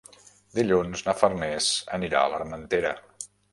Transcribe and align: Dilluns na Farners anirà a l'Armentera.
Dilluns 0.59 1.03
na 1.09 1.15
Farners 1.19 1.69
anirà 1.99 2.25
a 2.25 2.35
l'Armentera. 2.35 2.97